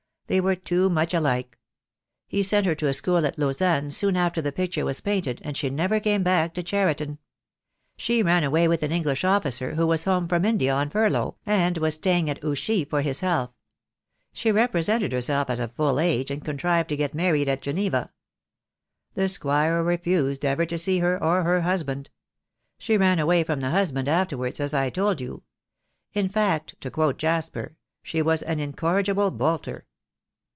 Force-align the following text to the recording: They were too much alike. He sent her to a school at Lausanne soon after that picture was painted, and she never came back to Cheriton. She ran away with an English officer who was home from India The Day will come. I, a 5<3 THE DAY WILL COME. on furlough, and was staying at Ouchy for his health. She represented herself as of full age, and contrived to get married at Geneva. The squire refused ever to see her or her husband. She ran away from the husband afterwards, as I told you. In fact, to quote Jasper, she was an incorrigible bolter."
They 0.27 0.39
were 0.39 0.55
too 0.55 0.89
much 0.89 1.13
alike. 1.13 1.59
He 2.25 2.41
sent 2.41 2.65
her 2.65 2.73
to 2.75 2.87
a 2.87 2.93
school 2.93 3.25
at 3.25 3.37
Lausanne 3.37 3.91
soon 3.91 4.15
after 4.15 4.41
that 4.41 4.55
picture 4.55 4.85
was 4.85 5.01
painted, 5.01 5.41
and 5.43 5.57
she 5.57 5.69
never 5.69 5.99
came 5.99 6.23
back 6.23 6.53
to 6.53 6.63
Cheriton. 6.63 7.19
She 7.97 8.23
ran 8.23 8.45
away 8.45 8.65
with 8.69 8.81
an 8.81 8.93
English 8.93 9.25
officer 9.25 9.75
who 9.75 9.85
was 9.85 10.05
home 10.05 10.29
from 10.29 10.45
India 10.45 10.69
The 10.69 10.73
Day 10.73 10.79
will 10.79 10.79
come. 10.79 10.79
I, 10.81 10.87
a 10.87 10.87
5<3 10.87 10.87
THE 10.87 10.93
DAY 10.93 11.09
WILL 11.09 11.09
COME. 11.11 11.11
on 11.11 11.11
furlough, 11.11 11.37
and 11.45 11.77
was 11.79 11.95
staying 11.95 12.29
at 12.29 12.43
Ouchy 12.45 12.85
for 12.85 13.01
his 13.01 13.19
health. 13.19 13.51
She 14.31 14.51
represented 14.53 15.11
herself 15.11 15.49
as 15.49 15.59
of 15.59 15.73
full 15.73 15.99
age, 15.99 16.31
and 16.31 16.45
contrived 16.45 16.87
to 16.87 16.95
get 16.95 17.13
married 17.13 17.49
at 17.49 17.61
Geneva. 17.61 18.13
The 19.15 19.27
squire 19.27 19.83
refused 19.83 20.45
ever 20.45 20.65
to 20.65 20.77
see 20.77 20.99
her 20.99 21.21
or 21.21 21.43
her 21.43 21.59
husband. 21.59 22.09
She 22.77 22.95
ran 22.95 23.19
away 23.19 23.43
from 23.43 23.59
the 23.59 23.71
husband 23.71 24.07
afterwards, 24.07 24.61
as 24.61 24.73
I 24.73 24.91
told 24.91 25.19
you. 25.19 25.43
In 26.13 26.29
fact, 26.29 26.79
to 26.79 26.89
quote 26.89 27.17
Jasper, 27.17 27.75
she 28.01 28.21
was 28.21 28.41
an 28.43 28.61
incorrigible 28.61 29.31
bolter." 29.31 29.87